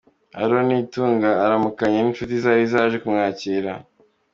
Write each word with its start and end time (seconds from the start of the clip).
Aaron 0.41 0.65
Nitunga 0.67 1.29
aramukanya 1.45 1.99
n'inshuti 2.01 2.33
zari 2.43 2.63
zaje 2.71 2.97
kumwakira. 3.03 3.71